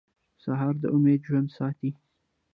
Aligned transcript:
سهار 0.43 0.73
د 0.81 0.83
امید 0.95 1.19
ژوندی 1.27 1.53
ساتي. 1.57 1.89